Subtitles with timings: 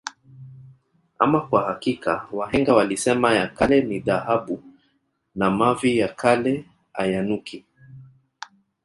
[1.19, 4.63] Ama kwa hakika wahenga walisema ya kale ni dhahabu
[5.35, 7.65] na mavi ya kale ayanuki